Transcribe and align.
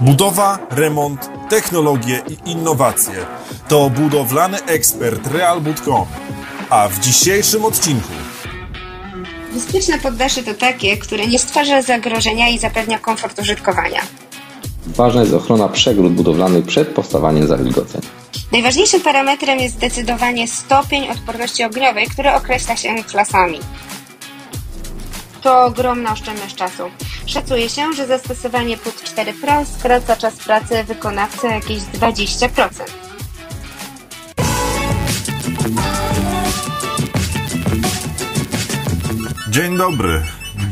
Budowa, 0.00 0.58
remont, 0.70 1.30
technologie 1.48 2.22
i 2.28 2.50
innowacje 2.50 3.26
to 3.68 3.90
budowlany 3.90 4.64
ekspert 4.64 5.26
Realbud.com. 5.26 6.06
A 6.70 6.88
w 6.88 7.00
dzisiejszym 7.00 7.64
odcinku 7.64 8.12
Bezpieczne 9.54 9.98
poddasze 9.98 10.42
to 10.42 10.54
takie, 10.54 10.96
które 10.96 11.26
nie 11.26 11.38
stwarza 11.38 11.82
zagrożenia 11.82 12.48
i 12.48 12.58
zapewnia 12.58 12.98
komfort 12.98 13.38
użytkowania. 13.38 14.00
Ważna 14.86 15.20
jest 15.20 15.34
ochrona 15.34 15.68
przegród 15.68 16.12
budowlanych 16.12 16.66
przed 16.66 16.88
powstawaniem 16.88 17.46
zawilgoceń. 17.46 18.00
Najważniejszym 18.52 19.00
parametrem 19.00 19.58
jest 19.58 19.74
zdecydowanie 19.74 20.48
stopień 20.48 21.08
odporności 21.08 21.64
ogniowej, 21.64 22.06
który 22.06 22.32
określa 22.32 22.76
się 22.76 23.04
klasami. 23.04 23.58
To 25.42 25.64
ogromna 25.64 26.12
oszczędność 26.12 26.54
czasu. 26.54 26.82
Szacuje 27.26 27.68
się, 27.68 27.92
że 27.92 28.06
zastosowanie 28.06 28.76
PUT 28.76 29.02
4 29.04 29.32
Pro 29.32 29.64
skraca 29.64 30.16
czas 30.16 30.36
pracy 30.36 30.84
wykonawcy 30.84 31.46
jakieś 31.46 31.78
20%. 31.78 33.08
Dzień 39.50 39.76
dobry. 39.76 40.22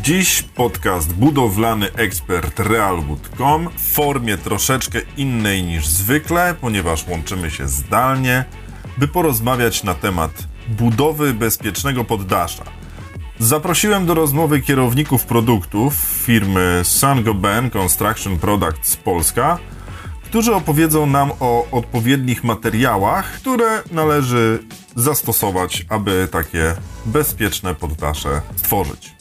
Dziś 0.02 0.42
podcast 0.42 1.14
budowlany 1.14 1.92
ekspert 1.92 2.60
Realwood.com 2.60 3.68
w 3.76 3.92
formie 3.92 4.38
troszeczkę 4.38 5.00
innej 5.16 5.62
niż 5.62 5.86
zwykle, 5.86 6.54
ponieważ 6.60 7.08
łączymy 7.08 7.50
się 7.50 7.68
zdalnie, 7.68 8.44
by 8.98 9.08
porozmawiać 9.08 9.82
na 9.82 9.94
temat 9.94 10.30
budowy 10.68 11.34
bezpiecznego 11.34 12.04
poddasza. 12.04 12.64
Zaprosiłem 13.38 14.06
do 14.06 14.14
rozmowy 14.14 14.60
kierowników 14.60 15.24
produktów 15.24 15.94
firmy 16.24 16.80
Sangoben 16.84 17.70
Construction 17.70 18.38
Products 18.38 18.96
Polska, 18.96 19.58
którzy 20.24 20.54
opowiedzą 20.54 21.06
nam 21.06 21.30
o 21.40 21.66
odpowiednich 21.72 22.44
materiałach, 22.44 23.32
które 23.32 23.82
należy 23.92 24.58
zastosować, 24.96 25.86
aby 25.88 26.28
takie 26.32 26.74
bezpieczne 27.06 27.74
poddasze 27.74 28.42
stworzyć. 28.56 29.14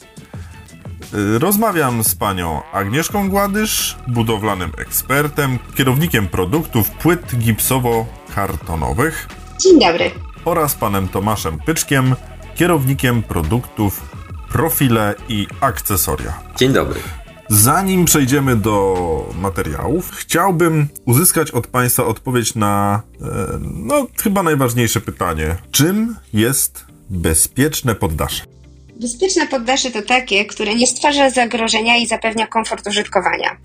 Y, 1.14 1.38
Rozmawiam 1.38 2.04
z 2.04 2.14
panią 2.14 2.62
Agnieszką 2.72 3.30
Gładysz, 3.30 3.96
budowlanym 4.08 4.72
ekspertem, 4.78 5.58
kierownikiem 5.76 6.28
produktów 6.28 6.90
płyt 6.90 7.34
gipsowo-kartonowych 7.34 9.28
Dzień 9.60 9.80
dobry. 9.80 10.10
oraz 10.44 10.74
panem 10.74 11.08
Tomaszem 11.08 11.58
Pyczkiem, 11.58 12.14
kierownikiem 12.56 13.22
produktów 13.22 14.10
profile 14.48 15.14
i 15.28 15.46
akcesoria. 15.60 16.40
Dzień 16.56 16.72
dobry. 16.72 17.00
Zanim 17.48 18.04
przejdziemy 18.04 18.56
do 18.56 18.96
materiałów, 19.40 20.10
chciałbym 20.10 20.88
uzyskać 21.04 21.50
od 21.50 21.66
Państwa 21.66 22.04
odpowiedź 22.04 22.54
na, 22.54 23.02
e, 23.20 23.26
no, 23.60 24.06
chyba 24.22 24.42
najważniejsze 24.42 25.00
pytanie. 25.00 25.56
Czym 25.70 26.16
jest 26.32 26.84
bezpieczne 27.10 27.94
poddasze? 27.94 28.55
Bezpieczne 29.00 29.46
poddasze 29.46 29.90
to 29.90 30.02
takie, 30.02 30.44
które 30.44 30.74
nie 30.74 30.86
stwarza 30.86 31.30
zagrożenia 31.30 31.96
i 31.96 32.06
zapewnia 32.06 32.46
komfort 32.46 32.86
użytkowania. 32.86 33.56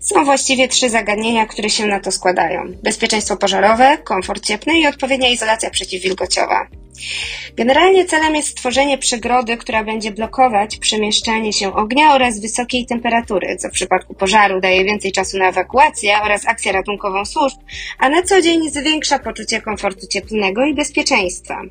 Są 0.00 0.24
właściwie 0.24 0.68
trzy 0.68 0.90
zagadnienia, 0.90 1.46
które 1.46 1.70
się 1.70 1.86
na 1.86 2.00
to 2.00 2.12
składają: 2.12 2.62
bezpieczeństwo 2.82 3.36
pożarowe, 3.36 3.98
komfort 4.04 4.44
cieplny 4.44 4.80
i 4.80 4.86
odpowiednia 4.86 5.28
izolacja 5.28 5.70
przeciwwilgociowa. 5.70 6.66
Generalnie 7.56 8.04
celem 8.04 8.34
jest 8.34 8.48
stworzenie 8.48 8.98
przegrody, 8.98 9.56
która 9.56 9.84
będzie 9.84 10.10
blokować 10.10 10.76
przemieszczanie 10.76 11.52
się 11.52 11.74
ognia 11.74 12.14
oraz 12.14 12.40
wysokiej 12.40 12.86
temperatury, 12.86 13.56
co 13.56 13.68
w 13.68 13.72
przypadku 13.72 14.14
pożaru 14.14 14.60
daje 14.60 14.84
więcej 14.84 15.12
czasu 15.12 15.38
na 15.38 15.48
ewakuację 15.48 16.18
oraz 16.24 16.46
akcję 16.46 16.72
ratunkową 16.72 17.24
służb, 17.24 17.58
a 17.98 18.08
na 18.08 18.22
co 18.22 18.42
dzień 18.42 18.70
zwiększa 18.70 19.18
poczucie 19.18 19.60
komfortu 19.60 20.06
cieplnego 20.06 20.64
i 20.64 20.74
bezpieczeństwa. 20.74 21.62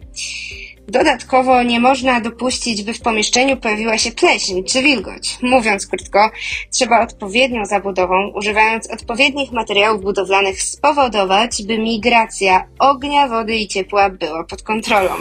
Dodatkowo 0.89 1.63
nie 1.63 1.79
można 1.79 2.21
dopuścić, 2.21 2.83
by 2.83 2.93
w 2.93 3.01
pomieszczeniu 3.01 3.57
pojawiła 3.57 3.97
się 3.97 4.11
pleśń 4.11 4.63
czy 4.63 4.81
wilgoć. 4.81 5.37
Mówiąc 5.41 5.87
krótko, 5.87 6.31
trzeba 6.71 7.01
odpowiednią 7.01 7.65
zabudową, 7.65 8.31
używając 8.35 8.91
odpowiednich 8.91 9.51
materiałów 9.51 10.01
budowlanych, 10.01 10.63
spowodować, 10.63 11.63
by 11.63 11.77
migracja 11.77 12.65
ognia, 12.79 13.27
wody 13.27 13.55
i 13.55 13.67
ciepła 13.67 14.09
była 14.09 14.43
pod 14.43 14.61
kontrolą. 14.61 15.11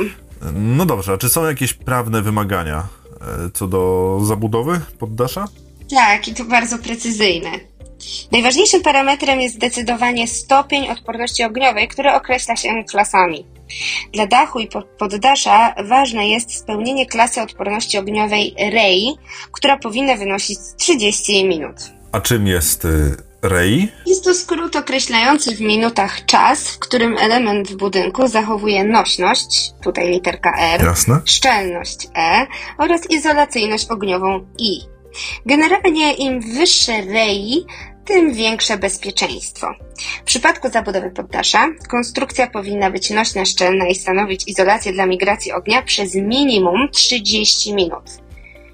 No 0.54 0.86
dobrze, 0.86 1.12
a 1.12 1.18
czy 1.18 1.28
są 1.28 1.44
jakieś 1.44 1.72
prawne 1.72 2.22
wymagania 2.22 2.86
e, 3.20 3.50
co 3.54 3.66
do 3.66 4.18
zabudowy 4.22 4.80
poddasza? 4.98 5.44
Tak, 5.90 6.28
i 6.28 6.34
to 6.34 6.44
bardzo 6.44 6.78
precyzyjne. 6.78 7.50
Najważniejszym 8.32 8.82
parametrem 8.82 9.40
jest 9.40 9.54
zdecydowanie 9.54 10.28
stopień 10.28 10.88
odporności 10.88 11.44
ogniowej, 11.44 11.88
który 11.88 12.12
określa 12.12 12.56
się 12.56 12.84
klasami. 12.90 13.46
Dla 14.12 14.26
dachu 14.26 14.58
i 14.58 14.66
po- 14.66 14.82
poddasza 14.82 15.74
ważne 15.84 16.28
jest 16.28 16.54
spełnienie 16.54 17.06
klasy 17.06 17.40
odporności 17.42 17.98
ogniowej 17.98 18.54
REI, 18.72 19.16
która 19.52 19.76
powinna 19.76 20.16
wynosić 20.16 20.58
30 20.76 21.44
minut. 21.44 21.76
A 22.12 22.20
czym 22.20 22.46
jest 22.46 22.84
y, 22.84 23.16
REI? 23.42 23.88
Jest 24.06 24.24
to 24.24 24.34
skrót 24.34 24.76
określający 24.76 25.56
w 25.56 25.60
minutach 25.60 26.24
czas, 26.24 26.68
w 26.68 26.78
którym 26.78 27.18
element 27.18 27.68
w 27.68 27.76
budynku 27.76 28.28
zachowuje 28.28 28.84
nośność, 28.84 29.70
tutaj 29.82 30.10
literka 30.10 30.52
R, 30.58 30.84
Jasne. 30.84 31.20
szczelność 31.24 32.08
E 32.16 32.46
oraz 32.78 33.10
izolacyjność 33.10 33.90
ogniową 33.90 34.46
I. 34.58 34.80
Generalnie 35.46 36.14
im 36.14 36.40
wyższe 36.40 36.92
REI, 37.02 37.64
tym 38.04 38.34
większe 38.34 38.78
bezpieczeństwo. 38.78 39.66
W 40.20 40.24
przypadku 40.24 40.68
zabudowy 40.70 41.10
poddasza, 41.10 41.68
konstrukcja 41.88 42.50
powinna 42.50 42.90
być 42.90 43.10
nośna, 43.10 43.44
szczelna 43.44 43.86
i 43.86 43.94
stanowić 43.94 44.44
izolację 44.46 44.92
dla 44.92 45.06
migracji 45.06 45.52
ognia 45.52 45.82
przez 45.82 46.14
minimum 46.14 46.88
30 46.92 47.74
minut. 47.74 48.04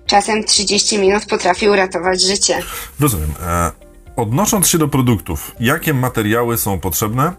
Czasem 0.06 0.44
30 0.44 0.98
minut 0.98 1.26
potrafi 1.26 1.68
uratować 1.68 2.22
życie. 2.22 2.62
Rozumiem. 3.00 3.34
E, 3.42 3.70
odnosząc 4.16 4.68
się 4.68 4.78
do 4.78 4.88
produktów, 4.88 5.54
jakie 5.60 5.94
materiały 5.94 6.58
są 6.58 6.80
potrzebne, 6.80 7.32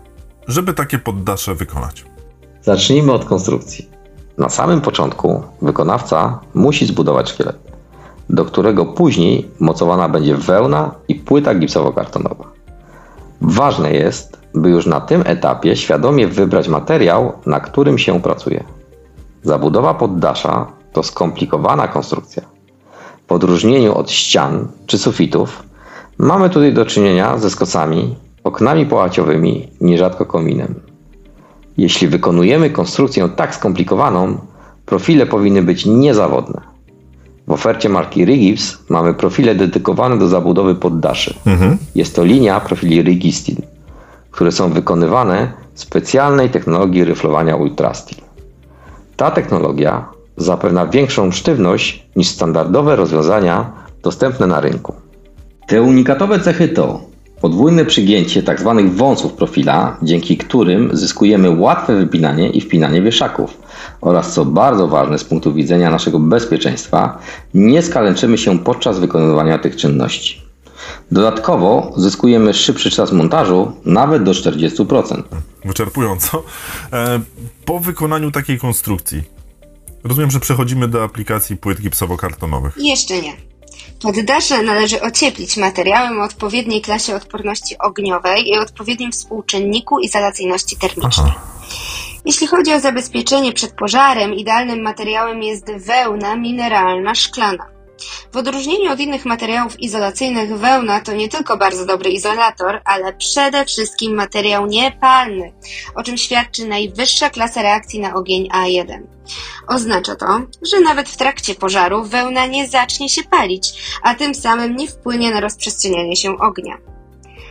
żeby 0.48 0.74
takie 0.74 1.00
poddasze 1.00 1.56
wykonać? 1.56 2.06
Zacznijmy 2.62 3.12
od 3.12 3.26
konstrukcji. 3.26 3.90
Na 4.38 4.50
samym 4.50 4.82
początku 4.82 5.44
wykonawca 5.62 6.40
musi 6.54 6.86
zbudować 6.86 7.30
szkielet, 7.30 7.58
do 8.30 8.46
którego 8.46 8.86
później 8.86 9.48
mocowana 9.60 10.10
będzie 10.10 10.36
wełna 10.36 10.92
i 11.08 11.16
płyta 11.16 11.56
gipsowo-kartonowa. 11.56 12.46
Ważne 13.42 13.94
jest, 13.94 14.40
by 14.54 14.70
już 14.70 14.86
na 14.86 15.02
tym 15.02 15.24
etapie 15.26 15.76
świadomie 15.76 16.28
wybrać 16.28 16.68
materiał, 16.68 17.34
na 17.46 17.60
którym 17.60 17.98
się 17.98 18.22
pracuje. 18.22 18.64
Zabudowa 19.44 19.94
poddasza 19.94 20.68
to 20.94 21.04
skomplikowana 21.04 21.88
konstrukcja. 21.88 22.44
W 23.28 23.32
odróżnieniu 23.32 23.96
od 23.96 24.12
ścian 24.12 24.68
czy 24.86 24.98
sufitów, 24.98 25.64
mamy 26.18 26.50
tutaj 26.50 26.74
do 26.74 26.86
czynienia 26.86 27.38
ze 27.38 27.50
skocami, 27.50 28.16
oknami 28.44 28.86
pałaciowymi, 28.86 29.68
nierzadko 29.82 30.26
kominem. 30.26 30.76
Jeśli 31.78 32.08
wykonujemy 32.08 32.70
konstrukcję 32.70 33.30
tak 33.30 33.56
skomplikowaną, 33.56 34.38
profile 34.86 35.26
powinny 35.26 35.62
być 35.62 35.86
niezawodne. 35.86 36.75
W 37.48 37.52
ofercie 37.52 37.90
marki 37.90 38.26
Rigips 38.26 38.78
mamy 38.90 39.14
profile 39.14 39.56
dedykowane 39.56 40.20
do 40.20 40.28
zabudowy 40.28 40.76
poddaszy. 40.76 41.34
Jest 41.96 42.16
to 42.16 42.24
linia 42.24 42.60
profili 42.60 43.02
Rigistil, 43.02 43.56
które 44.32 44.52
są 44.52 44.70
wykonywane 44.70 45.52
w 45.74 45.80
specjalnej 45.80 46.50
technologii 46.50 47.04
ryflowania 47.04 47.56
Ultrastil. 47.56 48.18
Ta 49.16 49.32
technologia 49.32 50.06
zapewnia 50.38 50.86
większą 50.86 51.32
sztywność 51.32 52.06
niż 52.16 52.28
standardowe 52.28 52.96
rozwiązania 52.96 53.72
dostępne 54.04 54.48
na 54.48 54.60
rynku. 54.60 54.94
Te 55.68 55.82
unikatowe 55.82 56.40
cechy 56.40 56.68
to 56.68 57.15
podwójne 57.46 57.86
przygięcie 57.86 58.44
tzw. 58.44 58.90
wąsów 58.96 59.34
profila, 59.34 59.98
dzięki 60.02 60.38
którym 60.38 60.98
zyskujemy 60.98 61.50
łatwe 61.50 61.96
wypinanie 61.96 62.50
i 62.50 62.62
wpinanie 62.62 63.02
wieszaków 63.02 63.58
oraz 64.02 64.34
co 64.34 64.46
bardzo 64.46 64.88
ważne 64.88 65.20
z 65.20 65.24
punktu 65.24 65.54
widzenia 65.54 65.90
naszego 65.90 66.20
bezpieczeństwa, 66.20 67.20
nie 67.54 67.82
skalęczymy 67.82 68.38
się 68.38 68.60
podczas 68.60 69.00
wykonywania 69.00 69.58
tych 69.58 69.76
czynności. 69.76 70.42
Dodatkowo 71.12 71.94
zyskujemy 71.98 72.54
szybszy 72.54 72.92
czas 72.92 73.12
montażu 73.12 73.72
nawet 73.86 74.24
do 74.24 74.32
40%. 74.32 75.24
Wyczerpująco. 75.66 76.44
E, 76.94 77.20
po 77.66 77.80
wykonaniu 77.80 78.32
takiej 78.32 78.60
konstrukcji, 78.60 79.24
rozumiem, 80.04 80.32
że 80.32 80.40
przechodzimy 80.40 80.88
do 80.88 81.04
aplikacji 81.04 81.58
płyt 81.58 81.80
gipsowo-kartonowych. 81.82 82.72
Jeszcze 82.78 83.22
nie. 83.22 83.55
Poddasze 84.06 84.64
należy 84.64 85.02
ocieplić 85.02 85.58
materiałem 85.58 86.20
o 86.20 86.24
odpowiedniej 86.24 86.82
klasie 86.82 87.16
odporności 87.16 87.78
ogniowej 87.78 88.48
i 88.48 88.58
odpowiednim 88.58 89.12
współczynniku 89.12 90.00
izolacyjności 90.00 90.78
termicznej. 90.78 91.32
Aha. 91.36 91.42
Jeśli 92.26 92.48
chodzi 92.48 92.74
o 92.74 92.80
zabezpieczenie 92.80 93.54
przed 93.54 93.72
pożarem, 93.72 94.34
idealnym 94.34 94.82
materiałem 94.82 95.44
jest 95.44 95.72
wełna 95.72 96.36
mineralna 96.36 97.16
szklana. 97.16 97.75
W 98.34 98.38
odróżnieniu 98.38 98.92
od 98.92 99.00
innych 99.00 99.26
materiałów 99.26 99.80
izolacyjnych 99.80 100.58
wełna 100.58 101.00
to 101.00 101.14
nie 101.14 101.30
tylko 101.30 101.58
bardzo 101.58 101.86
dobry 101.86 102.10
izolator, 102.10 102.82
ale 102.86 103.14
przede 103.14 103.66
wszystkim 103.66 104.14
materiał 104.14 104.66
niepalny, 104.66 105.54
o 105.96 106.04
czym 106.04 106.18
świadczy 106.18 106.68
najwyższa 106.68 107.30
klasa 107.30 107.62
reakcji 107.62 108.00
na 108.00 108.14
ogień 108.14 108.50
A1. 108.50 109.02
Oznacza 109.68 110.16
to, 110.16 110.42
że 110.62 110.80
nawet 110.80 111.10
w 111.10 111.18
trakcie 111.18 111.56
pożaru 111.56 112.04
wełna 112.04 112.46
nie 112.46 112.68
zacznie 112.68 113.10
się 113.10 113.24
palić, 113.24 113.74
a 114.02 114.16
tym 114.16 114.36
samym 114.36 114.76
nie 114.76 114.88
wpłynie 114.88 115.32
na 115.32 115.40
rozprzestrzenianie 115.40 116.16
się 116.16 116.38
ognia. 116.38 116.78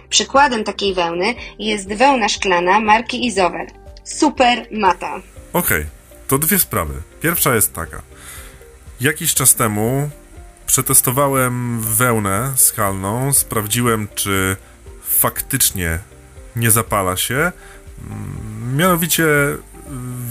Przykładem 0.09 0.65
takiej 0.65 0.95
wełny 0.95 1.35
jest 1.59 1.89
wełna 1.89 2.29
szklana 2.29 2.81
marki 2.81 3.27
Izover. 3.27 3.67
Super 4.05 4.67
mata. 4.73 5.15
Okej, 5.53 5.81
okay, 5.81 5.87
to 6.29 6.39
dwie 6.39 6.59
sprawy. 6.59 6.95
Pierwsza 7.21 7.55
jest 7.55 7.73
taka. 7.73 8.03
Jakiś 9.01 9.35
czas 9.35 9.55
temu 9.55 10.11
przetestowałem 10.67 11.81
wełnę 11.81 12.53
skalną, 12.57 13.33
sprawdziłem, 13.33 14.09
czy 14.15 14.57
faktycznie 15.03 15.99
nie 16.57 16.71
zapala 16.71 17.17
się. 17.17 17.53
Mm, 18.11 18.77
mianowicie 18.77 19.25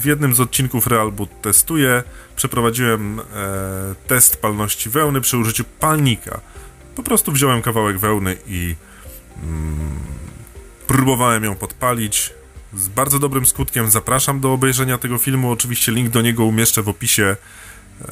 w 0.02 0.06
jednym 0.06 0.36
z 0.36 0.40
odcinków 0.40 0.88
Realboot 0.88 1.42
testuję, 1.42 2.04
przeprowadziłem 2.36 3.20
e, 3.20 3.24
test 4.08 4.42
palności 4.42 4.90
wełny 4.90 5.22
przy 5.22 5.38
użyciu 5.38 5.64
palnika. 5.80 6.40
Po 6.96 7.04
prostu 7.04 7.32
wziąłem 7.32 7.62
kawałek 7.62 8.00
wełny 8.00 8.38
i 8.48 8.76
mm, 9.44 10.00
próbowałem 10.88 11.44
ją 11.44 11.56
podpalić. 11.56 12.34
Z 12.74 12.88
bardzo 12.88 13.20
dobrym 13.20 13.46
skutkiem 13.46 13.92
zapraszam 13.92 14.40
do 14.40 14.54
obejrzenia 14.54 14.98
tego 14.98 15.18
filmu. 15.18 15.52
Oczywiście 15.52 15.92
link 15.92 16.10
do 16.10 16.22
niego 16.22 16.46
umieszczę 16.46 16.82
w 16.82 16.90
opisie 16.90 17.24
e, 18.02 18.06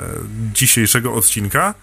dzisiejszego 0.53 1.13
odcinka. 1.13 1.73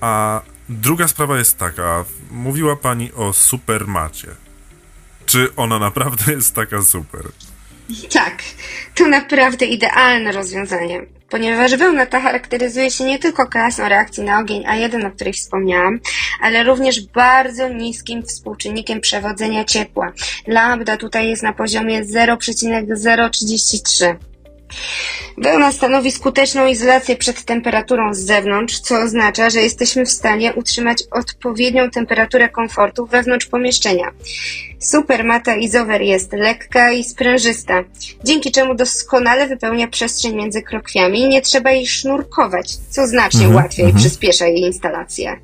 A 0.00 0.40
druga 0.68 1.08
sprawa 1.08 1.38
jest 1.38 1.58
taka. 1.58 2.04
Mówiła 2.30 2.76
pani 2.76 3.12
o 3.12 3.32
supermacie. 3.32 4.28
Czy 5.26 5.54
ona 5.56 5.78
naprawdę 5.78 6.32
jest 6.36 6.54
taka 6.54 6.82
super? 6.82 7.22
Tak, 8.12 8.42
to 8.94 9.08
naprawdę 9.08 9.66
idealne 9.66 10.32
rozwiązanie, 10.32 11.06
ponieważ 11.30 11.76
wełna 11.76 12.06
ta 12.06 12.20
charakteryzuje 12.20 12.90
się 12.90 13.04
nie 13.04 13.18
tylko 13.18 13.46
klasą 13.46 13.88
reakcji 13.88 14.24
na 14.24 14.38
ogień 14.38 14.64
A1, 14.64 15.06
o 15.06 15.10
której 15.10 15.32
wspomniałam, 15.32 16.00
ale 16.40 16.64
również 16.64 17.06
bardzo 17.06 17.68
niskim 17.68 18.22
współczynnikiem 18.22 19.00
przewodzenia 19.00 19.64
ciepła. 19.64 20.12
Lambda 20.46 20.96
tutaj 20.96 21.28
jest 21.28 21.42
na 21.42 21.52
poziomie 21.52 22.04
0,033. 22.04 24.16
Wełna 25.38 25.72
stanowi 25.72 26.12
skuteczną 26.12 26.66
izolację 26.66 27.16
przed 27.16 27.44
temperaturą 27.44 28.14
z 28.14 28.18
zewnątrz, 28.18 28.80
co 28.80 29.00
oznacza, 29.00 29.50
że 29.50 29.60
jesteśmy 29.60 30.06
w 30.06 30.10
stanie 30.10 30.54
utrzymać 30.54 31.02
odpowiednią 31.10 31.90
temperaturę 31.90 32.48
komfortu 32.48 33.06
wewnątrz 33.06 33.46
pomieszczenia. 33.46 34.10
Supermata 34.78 35.56
Izover 35.56 36.02
jest 36.02 36.32
lekka 36.32 36.92
i 36.92 37.04
sprężysta, 37.04 37.84
dzięki 38.24 38.52
czemu 38.52 38.74
doskonale 38.74 39.46
wypełnia 39.46 39.88
przestrzeń 39.88 40.36
między 40.36 40.62
krokwiami 40.62 41.20
i 41.20 41.28
nie 41.28 41.42
trzeba 41.42 41.70
jej 41.70 41.86
sznurkować, 41.86 42.76
co 42.90 43.06
znacznie 43.06 43.46
mhm, 43.46 43.56
łatwiej 43.56 43.84
mhm. 43.84 44.04
przyspiesza 44.04 44.46
jej 44.46 44.60
instalację. 44.60 45.40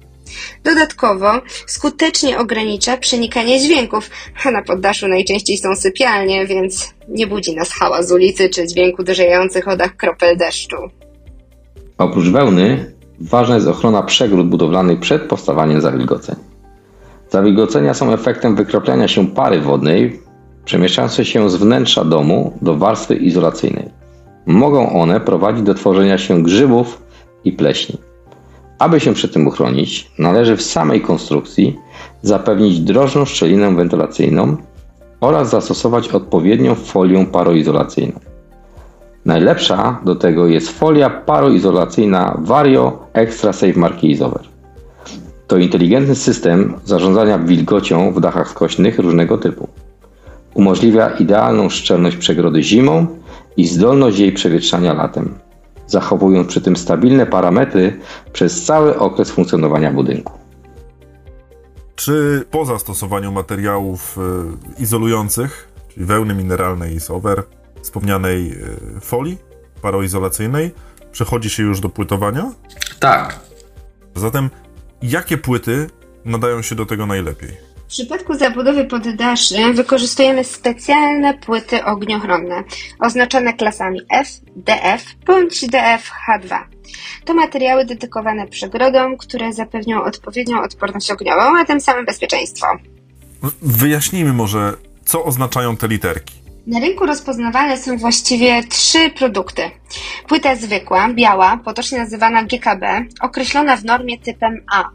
Dodatkowo 0.64 1.32
skutecznie 1.66 2.38
ogranicza 2.38 2.96
przenikanie 2.96 3.60
dźwięków, 3.60 4.10
a 4.44 4.50
na 4.50 4.62
poddaszu 4.62 5.08
najczęściej 5.08 5.58
są 5.58 5.74
sypialnie, 5.74 6.46
więc 6.46 6.94
nie 7.08 7.26
budzi 7.26 7.56
nas 7.56 7.72
hałas 7.72 8.08
z 8.08 8.12
ulicy 8.12 8.48
czy 8.48 8.66
dźwięku 8.66 9.02
uderzających 9.02 9.68
odach 9.68 9.96
kropel 9.96 10.36
deszczu. 10.36 10.76
Oprócz 11.98 12.28
wełny 12.28 12.94
ważna 13.20 13.54
jest 13.54 13.68
ochrona 13.68 14.02
przegród 14.02 14.48
budowlanych 14.48 15.00
przed 15.00 15.22
powstawaniem 15.22 15.80
zawilgoceń. 15.80 16.36
Zawilgocenia 17.30 17.94
są 17.94 18.12
efektem 18.12 18.56
wykroplenia 18.56 19.08
się 19.08 19.26
pary 19.26 19.60
wodnej 19.60 20.20
przemieszczającej 20.64 21.24
się 21.24 21.50
z 21.50 21.56
wnętrza 21.56 22.04
domu 22.04 22.58
do 22.62 22.74
warstwy 22.74 23.14
izolacyjnej. 23.14 23.90
Mogą 24.46 24.92
one 24.92 25.20
prowadzić 25.20 25.62
do 25.62 25.74
tworzenia 25.74 26.18
się 26.18 26.42
grzybów 26.42 27.02
i 27.44 27.52
pleśni. 27.52 27.98
Aby 28.84 29.00
się 29.00 29.14
przed 29.14 29.32
tym 29.32 29.46
uchronić, 29.46 30.10
należy 30.18 30.56
w 30.56 30.62
samej 30.62 31.00
konstrukcji 31.00 31.78
zapewnić 32.22 32.80
drożną 32.80 33.24
szczelinę 33.24 33.76
wentylacyjną 33.76 34.56
oraz 35.20 35.50
zastosować 35.50 36.08
odpowiednią 36.08 36.74
folię 36.74 37.26
paroizolacyjną. 37.26 38.20
Najlepsza 39.24 40.00
do 40.04 40.14
tego 40.14 40.46
jest 40.46 40.78
folia 40.78 41.10
paroizolacyjna 41.10 42.38
Vario 42.42 42.98
Extra 43.12 43.52
Safe 43.52 43.78
marki 43.78 44.10
Isover. 44.10 44.42
To 45.46 45.56
inteligentny 45.56 46.14
system 46.14 46.74
zarządzania 46.84 47.38
wilgocią 47.38 48.12
w 48.12 48.20
dachach 48.20 48.50
skośnych 48.50 48.98
różnego 48.98 49.38
typu. 49.38 49.68
Umożliwia 50.54 51.08
idealną 51.08 51.68
szczelność 51.68 52.16
przegrody 52.16 52.62
zimą 52.62 53.06
i 53.56 53.66
zdolność 53.66 54.18
jej 54.18 54.32
przewietrzania 54.32 54.94
latem 54.94 55.43
zachowując 55.86 56.48
przy 56.48 56.60
tym 56.60 56.76
stabilne 56.76 57.26
parametry 57.26 58.00
przez 58.32 58.64
cały 58.64 58.98
okres 58.98 59.30
funkcjonowania 59.30 59.92
budynku. 59.92 60.32
Czy 61.96 62.44
po 62.50 62.64
zastosowaniu 62.64 63.32
materiałów 63.32 64.18
e, 64.18 64.82
izolujących, 64.82 65.68
czyli 65.94 66.06
wełny 66.06 66.34
mineralnej 66.34 66.94
i 66.94 67.00
sower, 67.00 67.42
wspomnianej 67.82 68.52
e, 68.52 69.00
folii 69.00 69.38
paroizolacyjnej, 69.82 70.74
przechodzi 71.12 71.50
się 71.50 71.62
już 71.62 71.80
do 71.80 71.88
płytowania? 71.88 72.52
Tak. 73.00 73.40
Zatem 74.14 74.50
jakie 75.02 75.38
płyty 75.38 75.86
nadają 76.24 76.62
się 76.62 76.74
do 76.74 76.86
tego 76.86 77.06
najlepiej? 77.06 77.73
W 77.84 77.86
przypadku 77.86 78.34
zabudowy 78.34 78.84
poddaszy 78.84 79.72
wykorzystujemy 79.72 80.44
specjalne 80.44 81.34
płyty 81.34 81.84
ogniochronne, 81.84 82.64
oznaczone 82.98 83.52
klasami 83.52 84.00
F, 84.10 84.28
DF 84.56 85.04
bądź 85.26 85.64
DF-H2. 85.64 86.58
To 87.24 87.34
materiały 87.34 87.84
dedykowane 87.84 88.46
przegrodom, 88.46 89.16
które 89.16 89.52
zapewnią 89.52 90.04
odpowiednią 90.04 90.62
odporność 90.62 91.10
ogniową, 91.10 91.58
a 91.58 91.64
tym 91.64 91.80
samym 91.80 92.06
bezpieczeństwo. 92.06 92.66
Wyjaśnijmy 93.62 94.32
może, 94.32 94.72
co 95.04 95.24
oznaczają 95.24 95.76
te 95.76 95.88
literki. 95.88 96.34
Na 96.66 96.80
rynku 96.80 97.06
rozpoznawane 97.06 97.78
są 97.78 97.98
właściwie 97.98 98.62
trzy 98.64 99.10
produkty. 99.10 99.70
Płyta 100.28 100.56
zwykła, 100.56 101.08
biała, 101.08 101.60
potocznie 101.64 101.98
nazywana 101.98 102.44
GKB, 102.44 103.04
określona 103.20 103.76
w 103.76 103.84
normie 103.84 104.18
typem 104.18 104.64
A. 104.72 104.90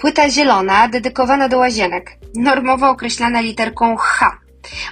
Płyta 0.00 0.30
zielona 0.30 0.88
dedykowana 0.88 1.48
do 1.48 1.58
łazienek, 1.58 2.16
normowo 2.34 2.90
określana 2.90 3.40
literką 3.40 3.96
H 3.96 4.38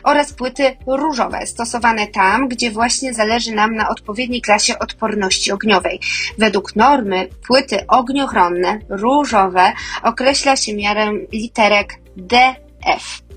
oraz 0.02 0.32
płyty 0.32 0.76
różowe, 0.86 1.46
stosowane 1.46 2.06
tam, 2.06 2.48
gdzie 2.48 2.70
właśnie 2.70 3.14
zależy 3.14 3.52
nam 3.52 3.74
na 3.74 3.88
odpowiedniej 3.88 4.40
klasie 4.40 4.78
odporności 4.78 5.52
ogniowej. 5.52 6.00
Według 6.38 6.76
normy 6.76 7.28
płyty 7.46 7.86
ogniochronne 7.86 8.78
różowe 8.88 9.72
określa 10.02 10.56
się 10.56 10.74
miarę 10.74 11.12
literek 11.32 11.94
DF. 12.16 13.27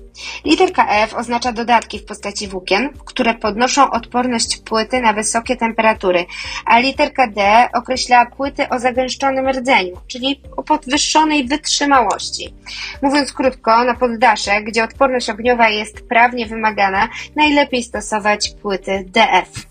Literka 0.44 0.88
F 0.88 1.14
oznacza 1.14 1.52
dodatki 1.52 1.98
w 1.98 2.04
postaci 2.04 2.48
włókien, 2.48 2.90
które 3.04 3.34
podnoszą 3.34 3.90
odporność 3.90 4.56
płyty 4.56 5.00
na 5.00 5.12
wysokie 5.12 5.56
temperatury, 5.56 6.26
a 6.66 6.78
literka 6.78 7.26
D 7.26 7.68
określa 7.74 8.26
płyty 8.26 8.68
o 8.68 8.78
zagęszczonym 8.78 9.48
rdzeniu, 9.48 9.96
czyli 10.06 10.40
o 10.56 10.62
podwyższonej 10.62 11.48
wytrzymałości. 11.48 12.54
Mówiąc 13.02 13.32
krótko, 13.32 13.84
na 13.84 13.94
poddasze, 13.94 14.62
gdzie 14.62 14.84
odporność 14.84 15.30
ogniowa 15.30 15.68
jest 15.68 16.08
prawnie 16.08 16.46
wymagana, 16.46 17.08
najlepiej 17.36 17.82
stosować 17.82 18.50
płyty 18.62 19.04
DF. 19.08 19.66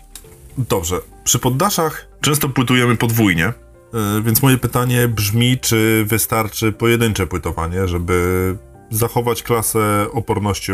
Dobrze. 0.58 0.96
Przy 1.24 1.38
poddaszach 1.38 2.08
często 2.20 2.48
płytujemy 2.48 2.96
podwójnie, 2.96 3.46
e, 3.46 3.52
więc 4.24 4.42
moje 4.42 4.58
pytanie 4.58 5.08
brzmi, 5.08 5.58
czy 5.58 6.04
wystarczy 6.06 6.72
pojedyncze 6.72 7.26
płytowanie, 7.26 7.88
żeby 7.88 8.56
zachować 8.92 9.42
klasę 9.42 10.06
oporności 10.12 10.72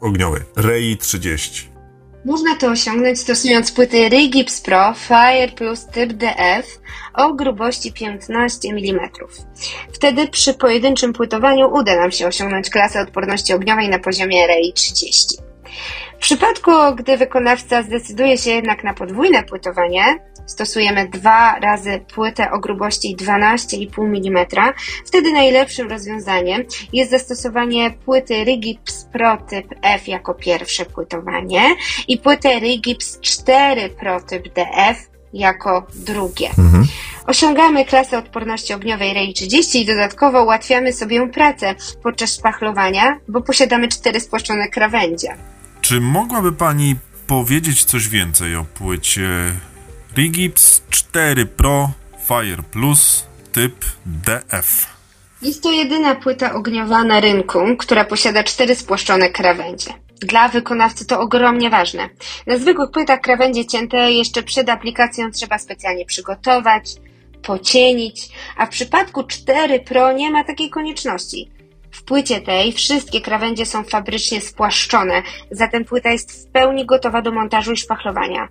ogniowej. 0.00 0.42
REI 0.56 0.96
30. 0.96 1.68
Można 2.24 2.56
to 2.56 2.70
osiągnąć 2.70 3.18
stosując 3.20 3.72
płyty 3.72 4.08
Rigips 4.08 4.60
Pro 4.60 4.94
Fire 4.94 5.52
Plus 5.56 5.86
typ 5.86 6.12
DF 6.12 6.80
o 7.14 7.34
grubości 7.34 7.92
15 7.92 8.68
mm. 8.68 9.10
Wtedy 9.92 10.28
przy 10.28 10.54
pojedynczym 10.54 11.12
płytowaniu 11.12 11.68
uda 11.74 11.96
nam 11.96 12.10
się 12.10 12.26
osiągnąć 12.26 12.70
klasę 12.70 13.00
odporności 13.00 13.52
ogniowej 13.52 13.88
na 13.88 13.98
poziomie 13.98 14.46
REI 14.46 14.72
30. 14.72 15.36
W 16.16 16.18
przypadku, 16.18 16.70
gdy 16.96 17.16
wykonawca 17.16 17.82
zdecyduje 17.82 18.38
się 18.38 18.50
jednak 18.50 18.84
na 18.84 18.94
podwójne 18.94 19.42
płytowanie, 19.42 20.04
stosujemy 20.46 21.08
dwa 21.08 21.58
razy 21.58 22.00
płytę 22.14 22.50
o 22.50 22.58
grubości 22.58 23.16
12,5 23.16 24.26
mm, 24.26 24.46
wtedy 25.06 25.32
najlepszym 25.32 25.90
rozwiązaniem 25.90 26.64
jest 26.92 27.10
zastosowanie 27.10 27.90
płyty 27.90 28.44
Rigips 28.44 29.04
Pro 29.04 29.36
typ 29.36 29.66
F 29.82 30.08
jako 30.08 30.34
pierwsze 30.34 30.84
płytowanie 30.84 31.76
i 32.08 32.18
płytę 32.18 32.60
Rigips 32.60 33.20
4 33.20 33.88
Pro 33.88 34.20
typ 34.20 34.54
DF 34.54 35.16
jako 35.32 35.86
drugie. 35.94 36.50
Osiągamy 37.26 37.84
klasę 37.84 38.18
odporności 38.18 38.74
ogniowej 38.74 39.14
REI 39.14 39.34
30 39.34 39.82
i 39.82 39.86
dodatkowo 39.86 40.42
ułatwiamy 40.42 40.92
sobie 40.92 41.28
pracę 41.28 41.74
podczas 42.02 42.34
szpachlowania, 42.36 43.18
bo 43.28 43.40
posiadamy 43.40 43.88
cztery 43.88 44.20
spłaszczone 44.20 44.68
krawędzie. 44.68 45.36
Czy 45.80 46.00
mogłaby 46.00 46.52
Pani 46.52 46.96
powiedzieć 47.26 47.84
coś 47.84 48.08
więcej 48.08 48.56
o 48.56 48.64
płycie 48.64 49.28
Rigips 50.16 50.82
4 50.90 51.46
Pro 51.46 51.90
Fire 52.28 52.62
Plus 52.62 53.26
typ 53.52 53.84
DF? 54.06 54.86
Jest 55.42 55.62
to 55.62 55.72
jedyna 55.72 56.14
płyta 56.14 56.54
ogniowa 56.54 57.04
na 57.04 57.20
rynku, 57.20 57.58
która 57.78 58.04
posiada 58.04 58.44
cztery 58.44 58.76
spłaszczone 58.76 59.30
krawędzie. 59.30 59.90
Dla 60.20 60.48
wykonawcy 60.48 61.06
to 61.06 61.20
ogromnie 61.20 61.70
ważne. 61.70 62.08
Na 62.46 62.58
zwykłych 62.58 62.90
płytach 62.90 63.20
krawędzie 63.20 63.66
cięte 63.66 64.12
jeszcze 64.12 64.42
przed 64.42 64.68
aplikacją 64.68 65.30
trzeba 65.30 65.58
specjalnie 65.58 66.06
przygotować, 66.06 66.94
pocienić, 67.42 68.28
a 68.56 68.66
w 68.66 68.68
przypadku 68.68 69.24
4 69.24 69.80
Pro 69.80 70.12
nie 70.12 70.30
ma 70.30 70.44
takiej 70.44 70.70
konieczności. 70.70 71.50
W 71.96 72.02
płycie 72.02 72.40
tej 72.40 72.72
wszystkie 72.72 73.20
krawędzie 73.20 73.66
są 73.66 73.84
fabrycznie 73.84 74.40
spłaszczone, 74.40 75.22
zatem 75.50 75.84
płyta 75.84 76.10
jest 76.10 76.32
w 76.32 76.52
pełni 76.52 76.86
gotowa 76.86 77.22
do 77.22 77.32
montażu 77.32 77.72
i 77.72 77.76
szpachlowania. 77.76 78.48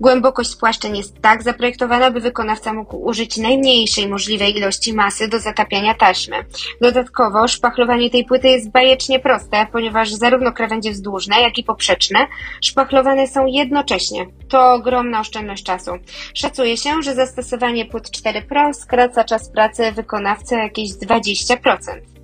Głębokość 0.00 0.50
spłaszczeń 0.50 0.96
jest 0.96 1.20
tak 1.20 1.42
zaprojektowana, 1.42 2.10
by 2.10 2.20
wykonawca 2.20 2.72
mógł 2.72 2.96
użyć 2.96 3.36
najmniejszej 3.36 4.08
możliwej 4.08 4.56
ilości 4.56 4.92
masy 4.92 5.28
do 5.28 5.40
zatapiania 5.40 5.94
taśmy. 5.94 6.36
Dodatkowo 6.80 7.48
szpachlowanie 7.48 8.10
tej 8.10 8.24
płyty 8.24 8.48
jest 8.48 8.70
bajecznie 8.70 9.20
proste, 9.20 9.66
ponieważ 9.72 10.10
zarówno 10.10 10.52
krawędzie 10.52 10.90
wzdłużne, 10.90 11.40
jak 11.40 11.58
i 11.58 11.64
poprzeczne 11.64 12.26
szpachlowane 12.62 13.26
są 13.26 13.46
jednocześnie. 13.46 14.26
To 14.48 14.72
ogromna 14.72 15.20
oszczędność 15.20 15.64
czasu. 15.64 15.90
Szacuje 16.34 16.76
się, 16.76 17.02
że 17.02 17.14
zastosowanie 17.14 17.86
płyt 17.86 18.10
4 18.10 18.42
Pro 18.42 18.74
skraca 18.74 19.24
czas 19.24 19.50
pracy 19.50 19.92
wykonawcy 19.92 20.54
jakieś 20.54 20.90
20%. 20.90 22.17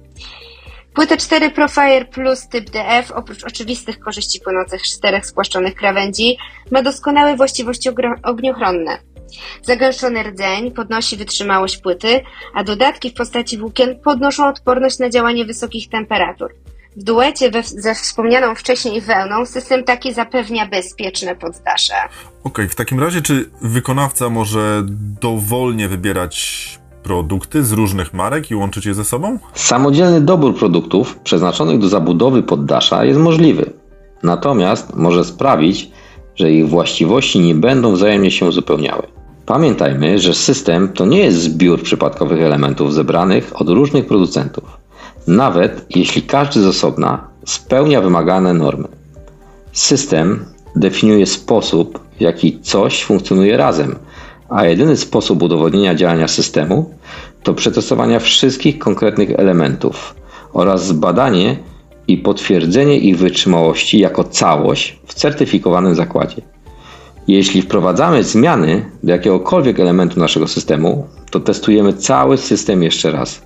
Płyta 0.94 1.16
4 1.16 1.50
Profire 1.50 2.08
Plus 2.10 2.48
typ 2.48 2.70
DF, 2.70 3.10
oprócz 3.12 3.44
oczywistych 3.44 3.98
korzyści 3.98 4.40
płynących 4.40 4.86
z 4.86 4.96
czterech 4.96 5.26
spłaszczonych 5.26 5.74
krawędzi, 5.74 6.36
ma 6.70 6.82
doskonałe 6.82 7.36
właściwości 7.36 7.90
ogniochronne. 8.22 8.98
Zagęszczony 9.62 10.22
rdzeń 10.22 10.72
podnosi 10.72 11.16
wytrzymałość 11.16 11.76
płyty, 11.76 12.20
a 12.54 12.64
dodatki 12.64 13.10
w 13.10 13.14
postaci 13.14 13.58
włókien 13.58 14.00
podnoszą 14.00 14.48
odporność 14.48 14.98
na 14.98 15.10
działanie 15.10 15.44
wysokich 15.44 15.88
temperatur. 15.88 16.54
W 16.96 17.02
duecie 17.02 17.50
we, 17.50 17.62
ze 17.62 17.94
wspomnianą 17.94 18.54
wcześniej 18.54 19.00
wełną 19.00 19.46
system 19.46 19.84
taki 19.84 20.12
zapewnia 20.12 20.66
bezpieczne 20.66 21.36
poddasze. 21.36 21.94
Okej, 22.44 22.68
w 22.68 22.74
takim 22.74 23.00
razie 23.00 23.22
czy 23.22 23.50
wykonawca 23.62 24.30
może 24.30 24.82
dowolnie 25.20 25.88
wybierać 25.88 26.84
produkty 27.04 27.64
z 27.64 27.73
różnych 27.73 28.14
marek 28.14 28.50
i 28.50 28.54
łączyć 28.54 28.87
je 28.87 28.94
ze 28.94 29.04
sobą? 29.04 29.38
Samodzielny 29.54 30.20
dobór 30.20 30.54
produktów 30.56 31.18
przeznaczonych 31.18 31.78
do 31.78 31.88
zabudowy 31.88 32.42
poddasza 32.42 33.04
jest 33.04 33.20
możliwy. 33.20 33.73
Natomiast 34.23 34.96
może 34.96 35.25
sprawić, 35.25 35.90
że 36.37 36.52
ich 36.52 36.68
właściwości 36.68 37.40
nie 37.40 37.54
będą 37.54 37.92
wzajemnie 37.92 38.30
się 38.30 38.46
uzupełniały. 38.46 39.02
Pamiętajmy, 39.46 40.18
że 40.18 40.34
system 40.34 40.88
to 40.88 41.06
nie 41.06 41.18
jest 41.18 41.38
zbiór 41.38 41.82
przypadkowych 41.82 42.42
elementów 42.42 42.94
zebranych 42.94 43.52
od 43.61 43.68
różnych 43.68 44.06
producentów, 44.06 44.64
nawet 45.26 45.87
jeśli 45.90 46.23
każdy 46.23 46.61
z 46.61 46.66
osobna 46.66 47.28
spełnia 47.44 48.00
wymagane 48.00 48.54
normy. 48.54 48.88
System 49.73 50.44
definiuje 50.76 51.26
sposób, 51.26 52.00
w 52.18 52.20
jaki 52.20 52.61
coś 52.61 53.04
funkcjonuje 53.04 53.56
razem, 53.56 53.96
a 54.48 54.64
jedyny 54.64 54.96
sposób 54.96 55.42
udowodnienia 55.42 55.94
działania 55.94 56.28
systemu 56.28 56.94
to 57.42 57.54
przetestowanie 57.54 58.20
wszystkich 58.20 58.78
konkretnych 58.78 59.30
elementów 59.30 60.14
oraz 60.52 60.86
zbadanie 60.86 61.56
i 62.08 62.18
potwierdzenie 62.18 62.98
ich 62.98 63.18
wytrzymałości 63.18 63.98
jako 63.98 64.24
całość 64.24 64.98
w 65.06 65.14
certyfikowanym 65.14 65.94
zakładzie. 65.94 66.42
Jeśli 67.28 67.62
wprowadzamy 67.62 68.24
zmiany 68.24 68.90
do 69.02 69.12
jakiegokolwiek 69.12 69.80
elementu 69.80 70.20
naszego 70.20 70.48
systemu, 70.48 71.06
to 71.30 71.40
testujemy 71.40 71.92
cały 71.92 72.38
system 72.38 72.82
jeszcze 72.82 73.12
raz, 73.12 73.42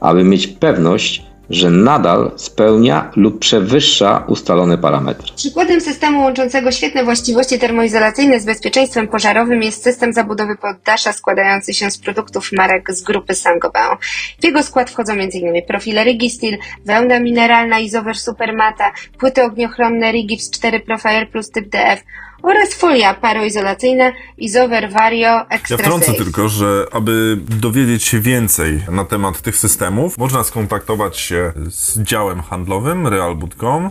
aby 0.00 0.24
mieć 0.24 0.46
pewność, 0.46 1.26
że 1.50 1.70
nadal 1.70 2.30
spełnia 2.36 3.10
lub 3.16 3.38
przewyższa 3.38 4.24
ustalone 4.28 4.78
parametry. 4.78 5.32
Przykładem 5.36 5.80
systemu 5.80 6.22
łączącego 6.22 6.72
świetne 6.72 7.04
właściwości 7.04 7.58
termoizolacyjne 7.58 8.40
z 8.40 8.44
bezpieczeństwem 8.44 9.08
pożarowym 9.08 9.62
jest 9.62 9.82
system 9.82 10.12
zabudowy 10.12 10.56
poddasza 10.56 11.12
składający 11.12 11.74
się 11.74 11.90
z 11.90 11.98
produktów 11.98 12.52
marek 12.52 12.92
z 12.92 13.02
grupy 13.02 13.34
Saint-Gobain. 13.34 13.96
W 14.40 14.44
jego 14.44 14.62
skład 14.62 14.90
wchodzą 14.90 15.12
m.in. 15.12 15.62
profile 15.68 16.04
Rigistil, 16.04 16.58
wełna 16.84 17.20
mineralna 17.20 17.78
Isover 17.78 18.18
Supermata, 18.18 18.92
płyty 19.18 19.42
ogniochronne 19.42 20.12
Rigips 20.12 20.50
4 20.50 20.80
Profire 20.80 21.26
Plus 21.26 21.50
typ 21.50 21.68
DF 21.68 22.02
oraz 22.46 22.74
folia 22.74 23.14
paroizolacyjna 23.14 24.12
Isover 24.36 24.92
Vario 24.92 25.50
Extra 25.50 25.76
Ja 25.76 25.84
wtrącę 25.84 26.12
tylko, 26.12 26.48
że 26.48 26.86
aby 26.92 27.38
dowiedzieć 27.40 28.04
się 28.04 28.20
więcej 28.20 28.82
na 28.90 29.04
temat 29.04 29.42
tych 29.42 29.56
systemów, 29.56 30.18
można 30.18 30.44
skontaktować 30.44 31.18
się 31.18 31.52
z 31.70 32.02
działem 32.02 32.42
handlowym 32.42 33.06
realboot.com. 33.06 33.90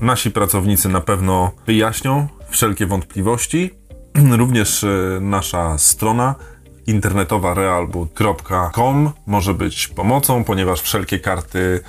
Nasi 0.00 0.30
pracownicy 0.30 0.88
na 0.88 1.00
pewno 1.00 1.50
wyjaśnią 1.66 2.28
wszelkie 2.50 2.86
wątpliwości. 2.86 3.70
Również 4.40 4.84
e, 4.84 4.88
nasza 5.20 5.78
strona 5.78 6.34
internetowa 6.86 7.54
realboot.com 7.54 9.10
może 9.26 9.54
być 9.54 9.88
pomocą, 9.88 10.44
ponieważ 10.44 10.80
wszelkie 10.80 11.18
karty 11.18 11.80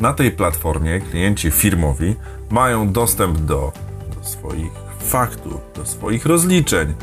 Na 0.00 0.14
tej 0.14 0.30
platformie 0.30 1.00
klienci 1.00 1.50
firmowi 1.50 2.16
mają 2.50 2.92
dostęp 2.92 3.38
do, 3.38 3.72
do 4.16 4.24
swoich 4.28 4.72
faktur, 5.00 5.60
do 5.76 5.86
swoich 5.86 6.26
rozliczeń, 6.26 6.94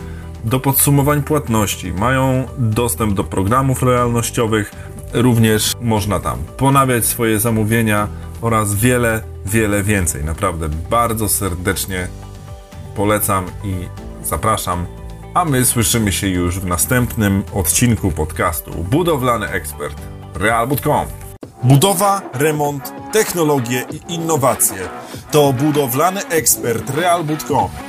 do 0.44 0.60
podsumowań 0.60 1.24
płatności, 1.24 1.94
mają 1.94 2.48
dostęp 2.58 3.14
do 3.14 3.24
programów 3.24 3.82
lojalnościowych, 3.82 4.72
również 5.14 5.74
można 5.82 6.20
tam 6.20 6.40
ponawiać 6.58 7.06
swoje 7.06 7.40
zamówienia 7.40 8.08
oraz 8.42 8.76
wiele, 8.76 9.22
wiele 9.46 9.84
więcej. 9.84 10.24
Naprawdę 10.24 10.70
bardzo 10.90 11.30
serdecznie 11.30 12.08
polecam 12.96 13.46
i 13.64 13.74
zapraszam. 14.24 14.86
A 15.34 15.46
my 15.46 15.66
słyszymy 15.66 16.12
się 16.12 16.28
już 16.28 16.60
w 16.60 16.66
następnym 16.66 17.44
odcinku 17.54 18.12
podcastu 18.12 18.72
Budowlany 18.72 19.48
Ekspert 19.48 20.02
Realbud.com. 20.36 21.27
Budowa, 21.64 22.22
remont, 22.34 22.94
technologie 23.12 23.86
i 23.92 24.14
innowacje. 24.14 24.90
To 25.32 25.54
budowlany 25.54 26.22
ekspert 26.30 26.90
Realbud.com. 26.90 27.87